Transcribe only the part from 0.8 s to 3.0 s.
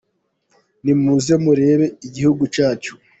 Nimuze murebe igihugu cyacu.